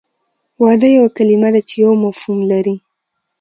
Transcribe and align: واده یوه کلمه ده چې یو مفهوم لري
واده 0.63 0.87
یوه 0.97 1.09
کلمه 1.17 1.49
ده 1.53 1.61
چې 1.67 1.75
یو 1.83 1.93
مفهوم 2.03 2.39
لري 2.51 2.75